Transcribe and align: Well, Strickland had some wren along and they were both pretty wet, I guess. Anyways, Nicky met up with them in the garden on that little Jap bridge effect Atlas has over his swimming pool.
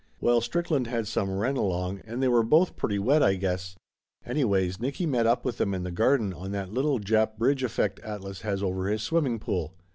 Well, 0.19 0.41
Strickland 0.41 0.87
had 0.87 1.05
some 1.07 1.29
wren 1.29 1.57
along 1.57 2.01
and 2.07 2.23
they 2.23 2.27
were 2.27 2.41
both 2.41 2.75
pretty 2.75 2.97
wet, 2.97 3.21
I 3.21 3.35
guess. 3.35 3.75
Anyways, 4.25 4.79
Nicky 4.79 5.05
met 5.05 5.27
up 5.27 5.45
with 5.45 5.59
them 5.59 5.75
in 5.75 5.83
the 5.83 5.91
garden 5.91 6.33
on 6.33 6.49
that 6.53 6.73
little 6.73 6.97
Jap 6.99 7.37
bridge 7.37 7.61
effect 7.63 7.99
Atlas 7.99 8.41
has 8.41 8.63
over 8.63 8.87
his 8.89 9.03
swimming 9.03 9.37
pool. 9.37 9.75